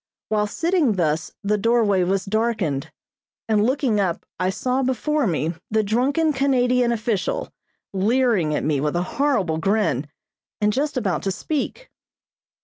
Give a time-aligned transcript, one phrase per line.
[0.29, 2.91] While sitting thus the doorway was darkened,
[3.47, 7.51] and looking up I saw before me the drunken Canadian official,
[7.93, 10.07] leering at me with a horrible grin,
[10.59, 11.91] and just about to speak.